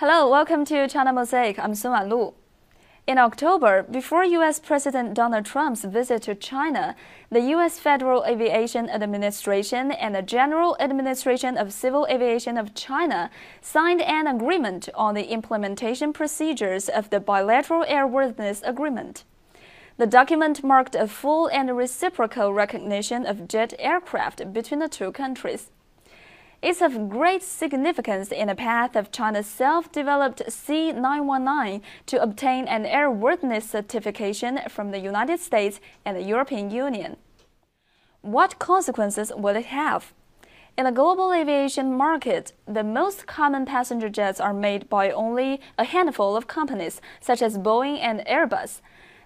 Hello, 0.00 0.28
welcome 0.28 0.66
to 0.66 0.86
China 0.88 1.10
Mosaic. 1.10 1.58
I'm 1.58 1.74
Sun 1.74 2.10
Wanlu. 2.10 2.34
In 3.06 3.16
October, 3.16 3.82
before 3.82 4.24
U.S. 4.24 4.60
President 4.60 5.14
Donald 5.14 5.46
Trump's 5.46 5.84
visit 5.84 6.20
to 6.24 6.34
China, 6.34 6.94
the 7.30 7.40
U.S. 7.56 7.78
Federal 7.78 8.22
Aviation 8.26 8.90
Administration 8.90 9.90
and 9.90 10.14
the 10.14 10.20
General 10.20 10.76
Administration 10.80 11.56
of 11.56 11.72
Civil 11.72 12.06
Aviation 12.10 12.58
of 12.58 12.74
China 12.74 13.30
signed 13.62 14.02
an 14.02 14.26
agreement 14.26 14.90
on 14.94 15.14
the 15.14 15.32
implementation 15.32 16.12
procedures 16.12 16.90
of 16.90 17.08
the 17.08 17.18
Bilateral 17.18 17.82
Airworthiness 17.86 18.60
Agreement. 18.68 19.24
The 19.96 20.06
document 20.06 20.62
marked 20.62 20.94
a 20.94 21.08
full 21.08 21.46
and 21.46 21.74
reciprocal 21.74 22.52
recognition 22.52 23.24
of 23.24 23.48
jet 23.48 23.72
aircraft 23.78 24.52
between 24.52 24.80
the 24.80 24.90
two 24.90 25.10
countries. 25.10 25.70
It's 26.68 26.82
of 26.82 27.08
great 27.08 27.44
significance 27.44 28.32
in 28.32 28.48
the 28.48 28.56
path 28.56 28.96
of 28.96 29.12
China's 29.12 29.46
self-developed 29.46 30.42
C919 30.48 31.80
to 32.06 32.20
obtain 32.20 32.66
an 32.66 32.84
airworthiness 32.84 33.62
certification 33.62 34.58
from 34.68 34.90
the 34.90 34.98
United 34.98 35.38
States 35.38 35.78
and 36.04 36.16
the 36.16 36.24
European 36.24 36.72
Union. 36.72 37.18
What 38.20 38.58
consequences 38.58 39.30
will 39.36 39.54
it 39.54 39.66
have? 39.66 40.12
In 40.76 40.86
the 40.86 40.90
global 40.90 41.32
aviation 41.32 41.96
market, 41.96 42.52
the 42.66 42.82
most 42.82 43.28
common 43.28 43.64
passenger 43.64 44.08
jets 44.08 44.40
are 44.40 44.52
made 44.52 44.88
by 44.88 45.12
only 45.12 45.60
a 45.78 45.84
handful 45.84 46.36
of 46.36 46.48
companies, 46.48 47.00
such 47.20 47.42
as 47.42 47.58
Boeing 47.58 48.00
and 48.00 48.26
Airbus. 48.26 48.80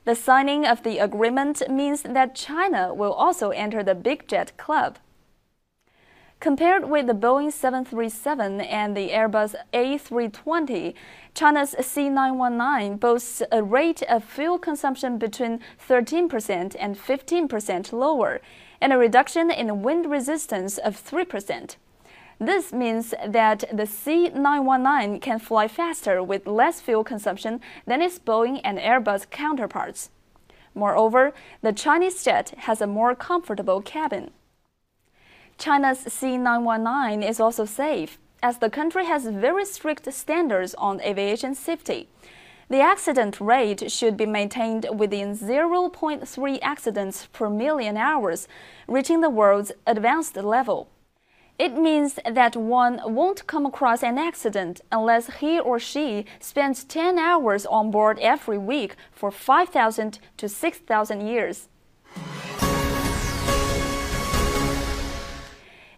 The 0.04 0.14
signing 0.14 0.66
of 0.66 0.82
the 0.82 0.98
agreement 0.98 1.62
means 1.70 2.02
that 2.02 2.34
China 2.34 2.92
will 2.92 3.14
also 3.14 3.48
enter 3.48 3.82
the 3.82 3.94
Big 3.94 4.28
Jet 4.28 4.54
Club. 4.58 4.98
Compared 6.40 6.88
with 6.88 7.06
the 7.06 7.12
Boeing 7.12 7.52
737 7.52 8.62
and 8.62 8.96
the 8.96 9.10
Airbus 9.10 9.54
A320, 9.74 10.94
China's 11.34 11.74
C919 11.78 12.98
boasts 12.98 13.42
a 13.52 13.62
rate 13.62 14.02
of 14.04 14.24
fuel 14.24 14.58
consumption 14.58 15.18
between 15.18 15.60
13% 15.86 16.74
and 16.78 16.96
15% 16.96 17.92
lower 17.92 18.40
and 18.80 18.90
a 18.90 18.96
reduction 18.96 19.50
in 19.50 19.82
wind 19.82 20.10
resistance 20.10 20.78
of 20.78 20.96
3%. 20.96 21.76
This 22.38 22.72
means 22.72 23.12
that 23.26 23.64
the 23.70 23.82
C919 23.82 25.20
can 25.20 25.38
fly 25.40 25.68
faster 25.68 26.22
with 26.22 26.46
less 26.46 26.80
fuel 26.80 27.04
consumption 27.04 27.60
than 27.86 28.00
its 28.00 28.18
Boeing 28.18 28.62
and 28.64 28.78
Airbus 28.78 29.28
counterparts. 29.28 30.08
Moreover, 30.74 31.34
the 31.60 31.74
Chinese 31.74 32.24
jet 32.24 32.54
has 32.60 32.80
a 32.80 32.86
more 32.86 33.14
comfortable 33.14 33.82
cabin. 33.82 34.30
China's 35.60 36.06
C919 36.06 37.28
is 37.28 37.38
also 37.38 37.66
safe, 37.66 38.18
as 38.42 38.56
the 38.56 38.70
country 38.70 39.04
has 39.04 39.26
very 39.26 39.66
strict 39.66 40.10
standards 40.10 40.74
on 40.76 41.02
aviation 41.02 41.54
safety. 41.54 42.08
The 42.70 42.80
accident 42.80 43.42
rate 43.42 43.92
should 43.92 44.16
be 44.16 44.24
maintained 44.24 44.86
within 44.90 45.36
0.3 45.36 46.58
accidents 46.62 47.28
per 47.34 47.50
million 47.50 47.98
hours, 47.98 48.48
reaching 48.88 49.20
the 49.20 49.28
world's 49.28 49.70
advanced 49.86 50.34
level. 50.36 50.88
It 51.58 51.74
means 51.74 52.18
that 52.24 52.56
one 52.56 52.98
won't 53.04 53.46
come 53.46 53.66
across 53.66 54.02
an 54.02 54.16
accident 54.16 54.80
unless 54.90 55.40
he 55.40 55.60
or 55.60 55.78
she 55.78 56.24
spends 56.38 56.84
10 56.84 57.18
hours 57.18 57.66
on 57.66 57.90
board 57.90 58.18
every 58.20 58.56
week 58.56 58.96
for 59.12 59.30
5,000 59.30 60.20
to 60.38 60.48
6,000 60.48 61.20
years. 61.26 61.68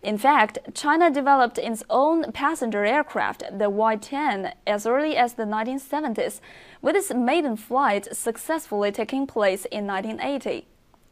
In 0.02 0.18
fact, 0.18 0.58
China 0.74 1.10
developed 1.12 1.58
its 1.58 1.84
own 1.88 2.32
passenger 2.32 2.84
aircraft, 2.84 3.44
the 3.56 3.70
Y-10, 3.70 4.52
as 4.66 4.84
early 4.84 5.16
as 5.16 5.34
the 5.34 5.44
1970s, 5.44 6.40
with 6.80 6.96
its 6.96 7.14
maiden 7.14 7.56
flight 7.56 8.08
successfully 8.14 8.90
taking 8.90 9.28
place 9.28 9.64
in 9.66 9.86
1980. 9.86 10.66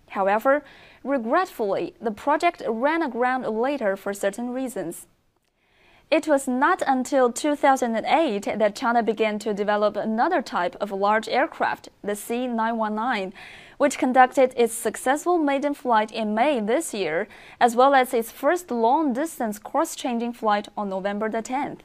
However, 0.09 0.65
regretfully, 1.05 1.95
the 2.01 2.11
project 2.11 2.63
ran 2.67 3.01
aground 3.01 3.47
later 3.47 3.97
for 3.97 4.13
certain 4.13 4.51
reasons. 4.51 5.07
It 6.11 6.27
was 6.27 6.49
not 6.49 6.83
until 6.89 7.31
2008 7.31 8.59
that 8.59 8.75
China 8.75 9.01
began 9.01 9.39
to 9.39 9.55
develop 9.55 9.97
another 9.97 10.43
type 10.43 10.75
of 10.81 10.91
large 10.91 11.29
aircraft, 11.29 11.89
the 12.03 12.15
C919, 12.15 13.33
which 13.79 13.97
conducted 13.97 14.53
its 14.57 14.75
successful 14.75 15.39
maiden 15.39 15.73
flight 15.73 16.11
in 16.11 16.35
May 16.35 16.59
this 16.59 16.93
year, 16.93 17.29
as 17.61 17.77
well 17.77 17.95
as 17.95 18.13
its 18.13 18.33
first 18.33 18.73
long 18.73 19.13
distance 19.13 19.61
cross 19.61 19.95
changing 19.95 20.33
flight 20.33 20.67
on 20.77 20.89
November 20.89 21.31
the 21.31 21.43
10th. 21.43 21.83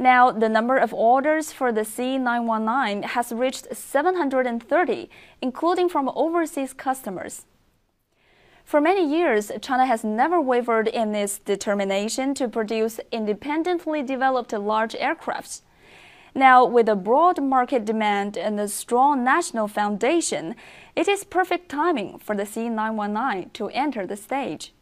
Now, 0.00 0.32
the 0.32 0.48
number 0.48 0.76
of 0.76 0.92
orders 0.92 1.52
for 1.52 1.70
the 1.70 1.82
C919 1.82 3.04
has 3.04 3.30
reached 3.30 3.68
730, 3.72 5.08
including 5.40 5.88
from 5.88 6.10
overseas 6.16 6.72
customers. 6.72 7.46
For 8.68 8.82
many 8.82 9.02
years, 9.02 9.50
China 9.62 9.86
has 9.86 10.04
never 10.04 10.38
wavered 10.38 10.88
in 10.88 11.14
its 11.14 11.38
determination 11.38 12.34
to 12.34 12.48
produce 12.48 13.00
independently 13.10 14.02
developed 14.02 14.52
large 14.52 14.92
aircrafts. 14.92 15.62
Now, 16.34 16.66
with 16.66 16.86
a 16.86 16.94
broad 16.94 17.42
market 17.42 17.86
demand 17.86 18.36
and 18.36 18.60
a 18.60 18.68
strong 18.68 19.24
national 19.24 19.68
foundation, 19.68 20.54
it 20.94 21.08
is 21.08 21.24
perfect 21.24 21.70
timing 21.70 22.18
for 22.18 22.36
the 22.36 22.42
C919 22.42 23.54
to 23.54 23.70
enter 23.70 24.06
the 24.06 24.18
stage. 24.18 24.74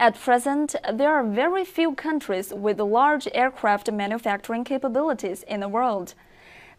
At 0.00 0.18
present, 0.18 0.74
there 0.92 1.14
are 1.14 1.22
very 1.22 1.64
few 1.64 1.94
countries 1.94 2.52
with 2.52 2.80
large 2.80 3.28
aircraft 3.32 3.92
manufacturing 3.92 4.64
capabilities 4.64 5.44
in 5.44 5.60
the 5.60 5.68
world. 5.68 6.14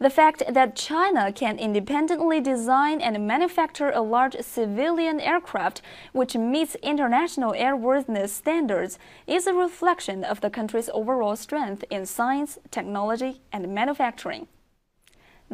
The 0.02 0.10
fact 0.10 0.42
that 0.50 0.76
China 0.76 1.32
can 1.32 1.60
independently 1.60 2.42
design 2.42 3.02
and 3.02 3.28
manufacture 3.28 3.92
a 3.92 4.02
large 4.02 4.36
civilian 4.42 5.20
aircraft 5.20 5.84
which 6.12 6.36
meets 6.36 6.74
international 6.82 7.54
airworthiness 7.54 8.30
standards 8.30 8.98
is 9.28 9.46
a 9.46 9.54
reflection 9.54 10.24
of 10.24 10.42
the 10.42 10.50
country's 10.50 10.90
overall 10.92 11.36
strength 11.36 11.84
in 11.92 12.08
science, 12.08 12.58
technology, 12.72 13.42
and 13.54 13.72
manufacturing. 13.76 14.48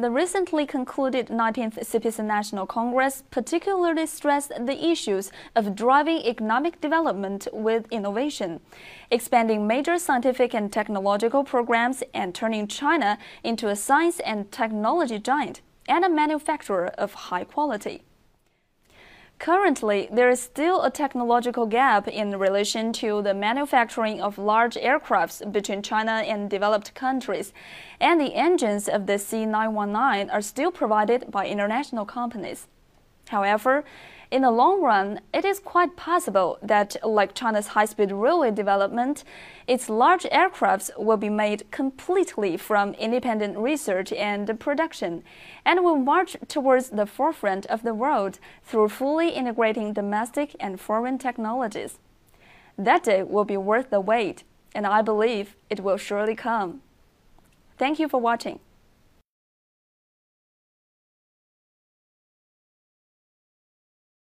The 0.00 0.12
recently 0.12 0.64
concluded 0.64 1.26
19th 1.26 1.80
CPC 1.80 2.24
National 2.24 2.66
Congress 2.66 3.24
particularly 3.32 4.06
stressed 4.06 4.52
the 4.56 4.86
issues 4.86 5.32
of 5.56 5.74
driving 5.74 6.18
economic 6.18 6.80
development 6.80 7.48
with 7.52 7.88
innovation, 7.90 8.60
expanding 9.10 9.66
major 9.66 9.98
scientific 9.98 10.54
and 10.54 10.72
technological 10.72 11.42
programs, 11.42 12.04
and 12.14 12.32
turning 12.32 12.68
China 12.68 13.18
into 13.42 13.66
a 13.66 13.74
science 13.74 14.20
and 14.20 14.52
technology 14.52 15.18
giant 15.18 15.62
and 15.88 16.04
a 16.04 16.08
manufacturer 16.08 16.92
of 16.96 17.14
high 17.14 17.42
quality. 17.42 18.04
Currently, 19.38 20.08
there 20.10 20.28
is 20.28 20.42
still 20.42 20.82
a 20.82 20.90
technological 20.90 21.66
gap 21.66 22.08
in 22.08 22.36
relation 22.38 22.92
to 22.94 23.22
the 23.22 23.34
manufacturing 23.34 24.20
of 24.20 24.36
large 24.36 24.74
aircrafts 24.74 25.52
between 25.52 25.80
China 25.80 26.24
and 26.26 26.50
developed 26.50 26.92
countries, 26.94 27.52
and 28.00 28.20
the 28.20 28.34
engines 28.34 28.88
of 28.88 29.06
the 29.06 29.12
C919 29.12 30.32
are 30.32 30.42
still 30.42 30.72
provided 30.72 31.30
by 31.30 31.46
international 31.46 32.04
companies. 32.04 32.66
However, 33.28 33.84
in 34.30 34.42
the 34.42 34.50
long 34.50 34.82
run, 34.82 35.20
it 35.32 35.46
is 35.46 35.58
quite 35.58 35.96
possible 35.96 36.58
that, 36.60 36.96
like 37.02 37.34
China's 37.34 37.68
high 37.68 37.86
speed 37.86 38.12
railway 38.12 38.50
development, 38.50 39.24
its 39.66 39.88
large 39.88 40.24
aircrafts 40.24 40.90
will 40.98 41.16
be 41.16 41.30
made 41.30 41.70
completely 41.70 42.58
from 42.58 42.92
independent 42.94 43.56
research 43.56 44.12
and 44.12 44.60
production 44.60 45.22
and 45.64 45.82
will 45.82 45.96
march 45.96 46.36
towards 46.46 46.90
the 46.90 47.06
forefront 47.06 47.64
of 47.66 47.82
the 47.82 47.94
world 47.94 48.38
through 48.62 48.90
fully 48.90 49.30
integrating 49.30 49.94
domestic 49.94 50.54
and 50.60 50.78
foreign 50.78 51.16
technologies. 51.16 51.98
That 52.76 53.04
day 53.04 53.22
will 53.22 53.46
be 53.46 53.56
worth 53.56 53.88
the 53.88 54.00
wait, 54.00 54.44
and 54.74 54.86
I 54.86 55.00
believe 55.00 55.56
it 55.70 55.80
will 55.80 55.96
surely 55.96 56.34
come. 56.34 56.82
Thank 57.78 57.98
you 57.98 58.08
for 58.08 58.20
watching. 58.20 58.60